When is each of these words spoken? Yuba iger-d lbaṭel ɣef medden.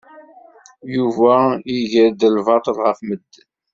Yuba 0.95 1.35
iger-d 1.75 2.21
lbaṭel 2.35 2.77
ɣef 2.85 2.99
medden. 3.07 3.47